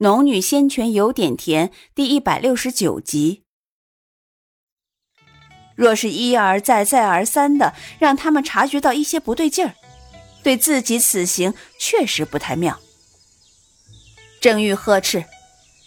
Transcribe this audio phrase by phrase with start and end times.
[0.00, 3.42] 农女仙泉有点甜，第一百六十九集。
[5.74, 9.74] 若是一而再、再而三的让他们察觉到一些不对劲儿，
[10.44, 12.78] 对自己此行确实不太妙。
[14.40, 15.24] 正欲呵斥，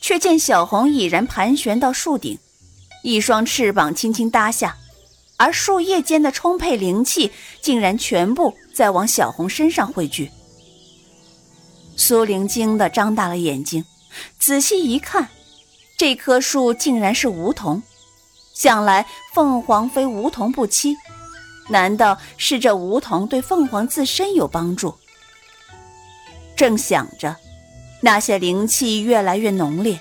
[0.01, 2.37] 却见小红已然盘旋到树顶，
[3.03, 4.75] 一双翅膀轻轻搭下，
[5.37, 7.31] 而树叶间的充沛灵气
[7.61, 10.29] 竟然全部在往小红身上汇聚。
[11.95, 13.85] 苏玲惊得张大了眼睛。
[14.39, 15.29] 仔细一看，
[15.97, 17.81] 这棵树竟然是梧桐。
[18.53, 20.95] 想来凤凰非梧桐不栖，
[21.69, 24.93] 难道是这梧桐对凤凰自身有帮助？
[26.55, 27.35] 正想着，
[28.01, 29.99] 那些灵气越来越浓烈，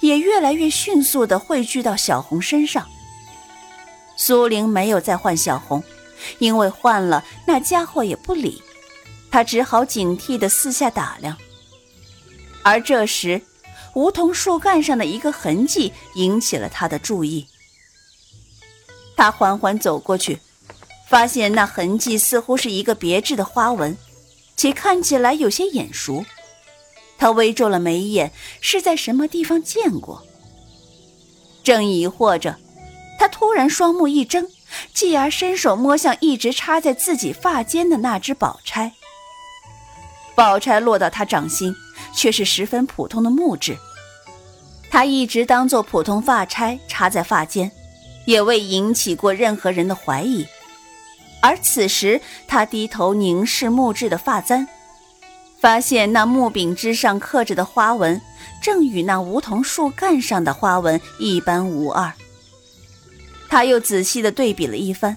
[0.00, 2.86] 也越来越迅速地汇聚到小红身上。
[4.16, 5.82] 苏玲没有再换小红，
[6.38, 8.62] 因为换了那家伙也不理，
[9.30, 11.36] 她只好警惕地四下打量。
[12.62, 13.40] 而这时，
[13.94, 17.46] 梧桐树干上的一个痕迹引起了他的注意。
[19.16, 20.40] 他缓缓走过去，
[21.08, 23.96] 发现那痕迹似乎是一个别致的花纹，
[24.56, 26.24] 且看起来有些眼熟。
[27.18, 30.26] 他微皱了眉眼，是在什么地方见过？
[31.62, 32.58] 正疑惑着，
[33.18, 34.48] 他突然双目一睁，
[34.94, 38.92] 继而伸手摸向一直插在自己发间的那只宝钗。
[40.34, 41.74] 宝钗落到他掌心。
[42.14, 43.78] 却是十分普通的木质，
[44.92, 47.72] 他一直当做普通发钗插在发间，
[48.26, 50.46] 也未引起过任何人的怀疑。
[51.40, 54.68] 而此时，他低头凝视木质的发簪，
[55.58, 58.20] 发现那木柄之上刻着的花纹，
[58.60, 62.12] 正与那梧桐树干上的花纹一般无二。
[63.48, 65.16] 他又仔细的对比了一番，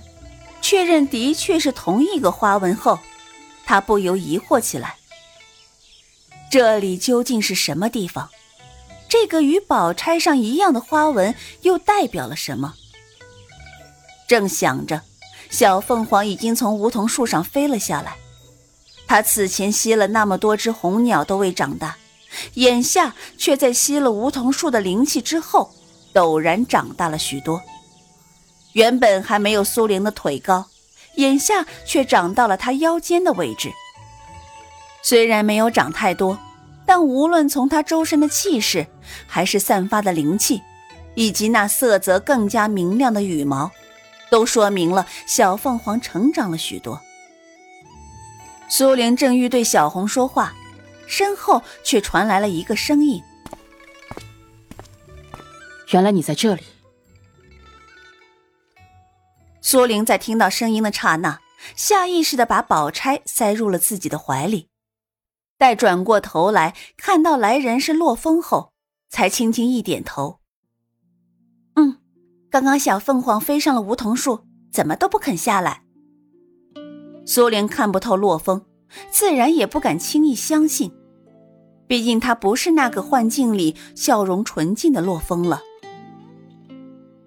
[0.62, 2.98] 确认的确是同一个花纹后，
[3.66, 4.96] 他不由疑惑起来。
[6.50, 8.30] 这里究竟是什么地方？
[9.08, 12.74] 这个与宝钗上一样的花纹又代表了什么？
[14.28, 15.02] 正想着，
[15.50, 18.16] 小凤凰已经从梧桐树上飞了下来。
[19.08, 21.96] 它此前吸了那么多只红鸟都未长大，
[22.56, 25.72] 眼下却在吸了梧桐树的灵气之后，
[26.14, 27.62] 陡然长大了许多。
[28.74, 30.66] 原本还没有苏玲的腿高，
[31.18, 33.72] 眼下却长到了她腰间的位置。
[35.04, 36.40] 虽然没有长太多。
[36.86, 38.86] 但无论从他周身的气势，
[39.28, 40.62] 还是散发的灵气，
[41.16, 43.72] 以及那色泽更加明亮的羽毛，
[44.30, 47.02] 都说明了小凤凰成长了许多。
[48.68, 50.54] 苏玲正欲对小红说话，
[51.08, 53.22] 身后却传来了一个声音
[55.92, 56.64] ：“原来你在这里。”
[59.62, 61.40] 苏玲在听到声音的刹那，
[61.76, 64.70] 下意识的把宝钗塞入了自己的怀里。
[65.66, 68.72] 待转过头来看到来人是洛风后，
[69.10, 70.38] 才轻轻一点头。
[71.74, 71.98] 嗯，
[72.52, 75.82] 刚刚小凤凰飞上了梧桐树，怎么都不肯下来。
[77.26, 78.64] 苏玲看不透洛风，
[79.10, 80.92] 自然也不敢轻易相信，
[81.88, 85.64] 毕竟他不是那个幻境里笑容纯净的洛风了。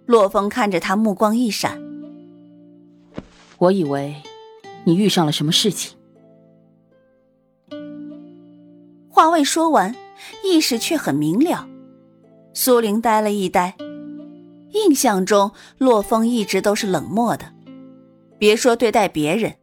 [0.07, 1.83] 洛风看着他，目光一闪
[3.59, 4.23] ：“我以为
[4.85, 5.98] 你遇上了什么事情。”
[9.19, 9.97] 话未说完，
[10.45, 11.67] 意识却很明了。
[12.55, 13.75] 苏玲呆了一呆，
[14.71, 17.53] 印象中洛风一直都是冷漠的，
[18.39, 19.57] 别说对待别人，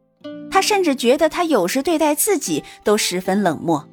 [0.52, 3.88] 他甚至觉得他有时对待自己都十分冷漠。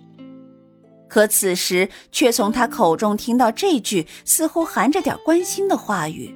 [1.08, 6.34] 可此时却从他口中听到这句似乎含着点关心的话语，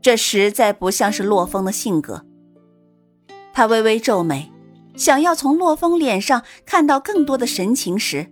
[0.00, 2.24] 这实在不像是洛风的性格。
[3.52, 4.51] 他微微皱眉。
[5.02, 8.24] 想要从洛风脸上看到更多的神情时，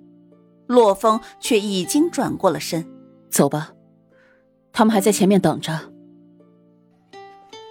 [0.68, 2.86] 洛风却已经转过了身。
[3.28, 3.72] 走吧，
[4.72, 5.76] 他们还在前面等着。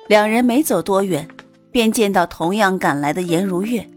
[0.09, 1.25] 两人没走多远，
[1.71, 3.89] 便见到同样赶来的颜如月，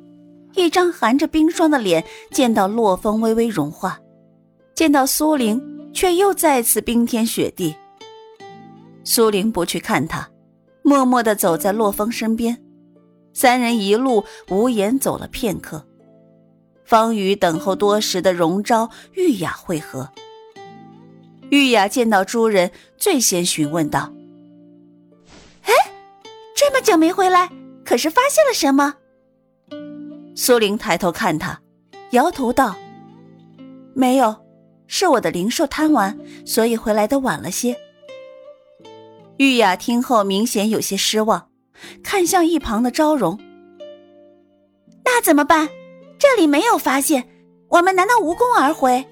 [0.55, 3.99] 一张含着冰霜的脸见到洛风微微融化，
[4.73, 5.61] 见到苏玲
[5.93, 7.75] 却又再次冰天雪地。
[9.03, 10.31] 苏玲不去看他，
[10.85, 12.57] 默默地走在洛风身边。
[13.33, 15.87] 三人一路无言走了片刻，
[16.85, 20.11] 方与等候多时的荣昭、玉雅会合。
[21.51, 24.13] 玉雅见到诸人，最先询问道
[25.65, 25.73] ：“哎，
[26.57, 27.51] 这么久没回来，
[27.85, 28.95] 可是发现了什么？”
[30.35, 31.61] 苏玲抬头看他，
[32.13, 32.75] 摇头道
[33.93, 34.35] ：“没有，
[34.87, 37.77] 是我的灵兽贪玩，所以回来的晚了些。”
[39.37, 41.52] 玉雅听后明显有些失望。
[42.03, 43.39] 看向一旁的昭容，
[45.05, 45.69] 那怎么办？
[46.19, 47.29] 这里没有发现，
[47.69, 49.05] 我们难道无功而回？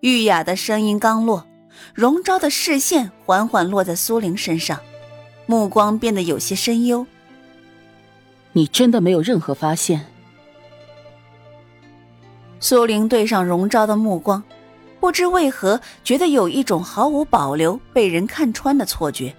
[0.00, 1.46] 玉雅的声音刚落，
[1.94, 4.78] 荣昭的视线缓缓落在苏玲身上，
[5.46, 7.06] 目光变得有些深幽。
[8.52, 10.06] 你真的没有任何发现？
[12.60, 14.42] 苏玲对上荣昭的目光，
[15.00, 19.34] 不知为何觉得有一种毫无保留被人看穿的错觉。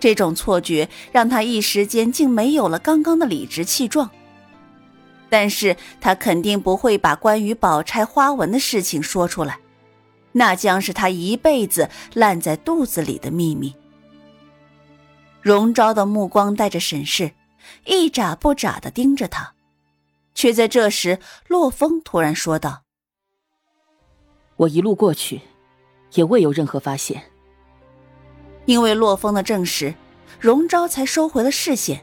[0.00, 4.10] 这种错觉让他一时间竟没有了刚刚的理直气壮。
[5.28, 9.60] 但是他肯定不会把关于宝钗花纹的事情说出来，
[10.32, 13.72] 那将是他一辈子烂在肚子里的秘密。
[15.40, 17.30] 荣昭的目光带着审视，
[17.84, 19.54] 一眨不眨的盯着他，
[20.34, 22.82] 却在这时，洛风突然说道
[24.56, 25.40] ：“我一路过去，
[26.14, 27.22] 也未有任何发现。”
[28.70, 29.92] 因为洛风的证实，
[30.38, 32.00] 荣昭才收回了视线。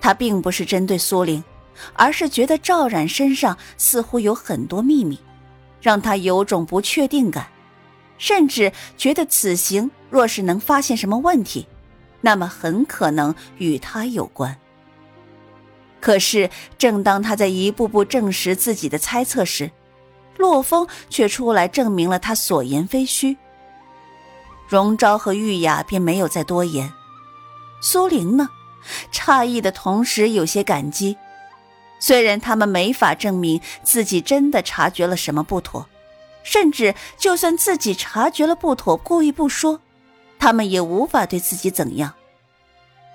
[0.00, 1.44] 他并不是针对苏玲，
[1.92, 5.16] 而是觉得赵冉身上似乎有很多秘密，
[5.80, 7.46] 让他有种不确定感，
[8.18, 11.68] 甚至觉得此行若是能发现什么问题，
[12.22, 14.58] 那么很可能与他有关。
[16.00, 19.70] 可是，正当他在一步步证实自己的猜测时，
[20.38, 23.36] 洛风却出来证明了他所言非虚。
[24.74, 26.92] 荣昭和玉雅便没有再多言。
[27.80, 28.50] 苏玲呢？
[29.12, 31.16] 诧异的同时有些感激。
[32.00, 35.86] 虽然他们没法证明自己真的察觉了什么不妥，
[36.42, 39.80] 甚至就算自己察觉了不妥，故意不说，
[40.40, 42.12] 他们也无法对自己怎样。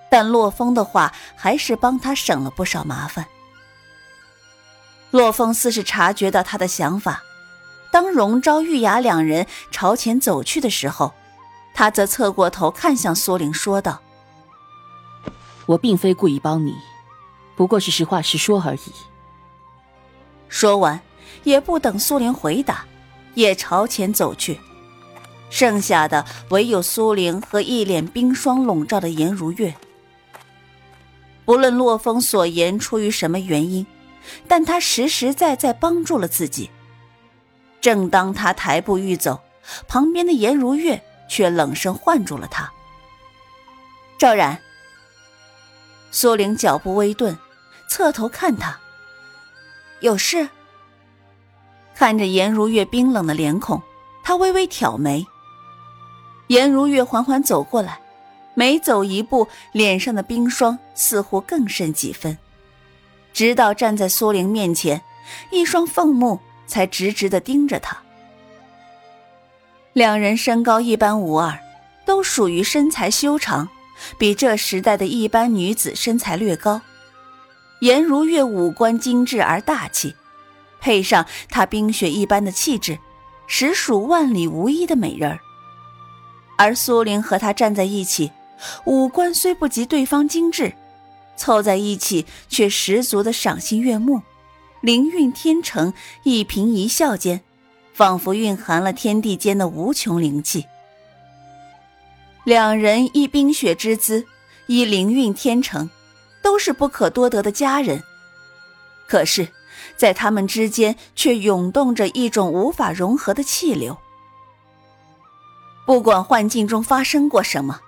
[0.09, 3.25] 但洛风的话还是帮他省了不少麻烦。
[5.11, 7.21] 洛风似是察觉到他的想法，
[7.91, 11.13] 当荣昭、玉雅两人朝前走去的时候。
[11.79, 14.01] 他则侧过头看向苏玲，说道
[15.65, 16.75] ：“我并非故意帮你，
[17.55, 18.91] 不过是实话实说而已。”
[20.49, 20.99] 说完，
[21.45, 22.83] 也不等苏玲回答，
[23.33, 24.59] 也朝前走去。
[25.49, 29.73] 剩下的唯有苏玲和一脸冰霜笼罩的颜如月。
[31.45, 33.87] 不论洛风所言出于什么原因，
[34.49, 36.69] 但他实实在在帮助了自己。
[37.79, 39.39] 正当他抬步欲走，
[39.87, 41.01] 旁边的颜如月。
[41.29, 42.69] 却冷声唤住了他。
[44.17, 44.59] 赵然，
[46.11, 47.37] 苏玲脚步微顿，
[47.87, 48.77] 侧头看他，
[50.01, 50.49] 有事。
[51.95, 53.81] 看着颜如月冰冷的脸孔，
[54.23, 55.25] 他微微挑眉。
[56.47, 58.01] 颜如月缓缓走过来，
[58.55, 62.37] 每走一步，脸上的冰霜似乎更甚几分，
[63.31, 65.01] 直到站在苏玲面前，
[65.51, 67.95] 一双凤目才直直的盯着他。
[69.93, 71.59] 两人身高一般无二，
[72.05, 73.67] 都属于身材修长，
[74.17, 76.81] 比这时代的一般女子身材略高。
[77.81, 80.13] 颜如月五官精致而大气，
[80.79, 82.99] 配上她冰雪一般的气质，
[83.47, 85.39] 实属万里无一的美人儿。
[86.57, 88.31] 而苏玲和她站在一起，
[88.85, 90.73] 五官虽不及对方精致，
[91.35, 94.21] 凑在一起却十足的赏心悦目，
[94.81, 95.93] 灵韵天成，
[96.23, 97.41] 一颦一笑间。
[97.99, 100.65] 仿佛蕴含了天地间的无穷灵气。
[102.45, 104.25] 两人一冰雪之姿，
[104.67, 105.89] 一灵韵天成，
[106.41, 108.01] 都是不可多得的佳人。
[109.05, 109.49] 可是，
[109.97, 113.97] 在他们之间却涌动着一种无法融合的气流。
[115.85, 117.81] 不管幻境中发生过什么，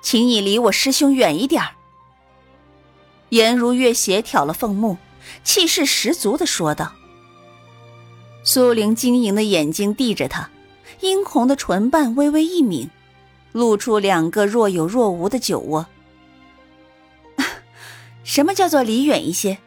[0.00, 1.72] 请你离我师兄远一点儿。
[3.28, 4.96] 颜如月斜挑了凤目，
[5.44, 6.94] 气势十足的说道。
[8.42, 10.50] 苏玲晶莹的眼睛递着他，
[11.00, 12.88] 殷红的唇瓣微微一抿，
[13.52, 15.86] 露出两个若有若无的酒窝。
[18.24, 19.58] 什么叫做离远一些？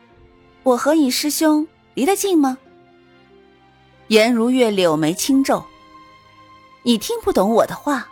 [0.63, 2.58] 我和你师兄离得近吗？
[4.08, 5.63] 颜如月柳眉轻皱，
[6.84, 8.10] 你听不懂我的话。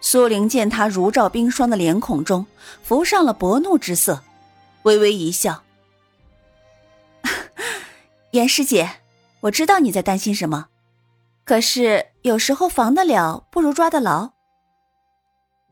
[0.00, 2.46] 苏玲见他如照冰霜的脸孔中
[2.82, 4.22] 浮上了薄怒之色，
[4.82, 5.62] 微微一笑
[8.30, 8.90] ：“颜师姐。”
[9.40, 10.66] 我知道你在担心什么，
[11.44, 14.30] 可是有时候防得了不如抓得牢。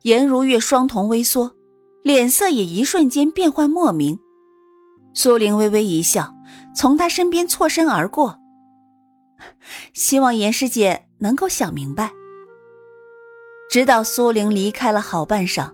[0.02, 1.56] 颜如月双瞳微缩，
[2.04, 4.18] 脸色也一瞬间变幻莫名。
[5.14, 6.32] 苏玲微微一笑，
[6.76, 8.38] 从他身边错身而过。
[9.92, 12.12] 希望颜师姐能够想明白。
[13.68, 15.72] 直到苏玲离开了好半晌，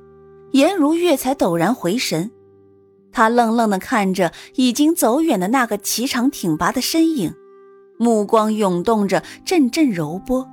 [0.52, 2.30] 颜如月才陡然回神，
[3.12, 7.34] 他愣愣的看着已经走远的那个颀长挺拔的身影。
[8.02, 10.49] 目光涌动着，阵阵柔波，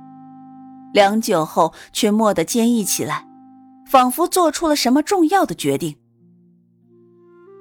[0.92, 3.26] 良久后却蓦地坚毅起来，
[3.90, 5.96] 仿佛做出了什么重要的决定。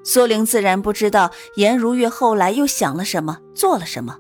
[0.04, 4.16] 苏玲自然不知道颜如月后来又想了什么，做了什么，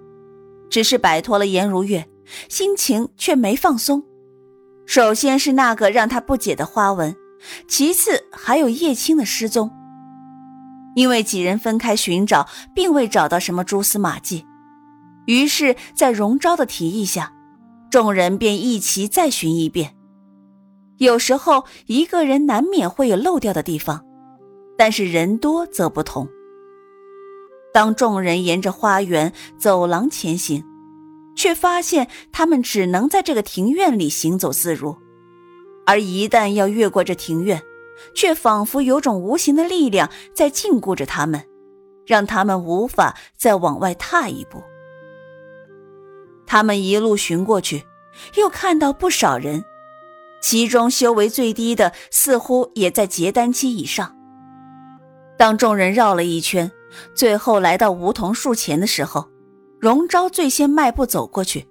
[0.71, 2.09] 只是摆脱了颜如月，
[2.49, 4.03] 心情却没放松。
[4.87, 7.15] 首先是那个让他不解的花纹，
[7.67, 9.69] 其次还有叶青的失踪。
[10.95, 14.43] 因为几人分开寻找，并未找到什么蛛丝马迹，
[15.29, 17.31] 于是，在荣昭的提议下，
[17.91, 19.95] 众人便一齐再寻一遍。
[20.97, 24.03] 有时候，一个人难免会有漏掉的地方，
[24.75, 26.27] 但是人多则不同。
[27.71, 30.63] 当众人沿着花园走廊前行。
[31.35, 34.97] 却发现他们只能在这个庭院里行走自如，
[35.85, 37.61] 而一旦要越过这庭院，
[38.13, 41.45] 却仿佛有种无形的力量在禁锢着他们，
[42.05, 44.61] 让他们无法再往外踏一步。
[46.49, 47.85] 他们一路寻过去，
[48.35, 49.63] 又看到不少人，
[50.41, 54.17] 其中修为最低的似乎也在结丹期以上。
[55.37, 56.71] 当众人绕了一圈，
[57.13, 59.29] 最后来到梧桐树前的时候。
[59.79, 61.69] 荣昭最先迈步走过去。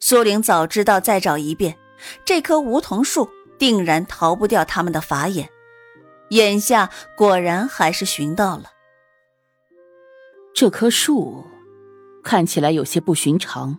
[0.00, 1.76] 苏玲早知道再找一遍，
[2.24, 5.48] 这棵梧桐树定然逃不掉他们的法眼。
[6.30, 8.64] 眼下果然还是寻到了。
[10.52, 11.44] 这棵树
[12.22, 13.78] 看起来有些不寻常。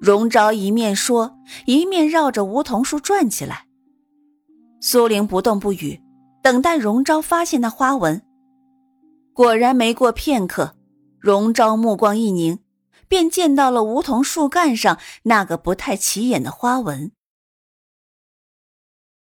[0.00, 1.36] 荣昭一面说，
[1.66, 3.66] 一面绕着梧桐树转起来。
[4.80, 6.02] 苏玲不动不语，
[6.42, 8.20] 等待荣昭发现那花纹。
[9.32, 10.76] 果然，没过片刻。
[11.18, 12.58] 荣昭目光一凝，
[13.08, 17.12] 便见到了梧桐树干上那个不太起眼的花纹。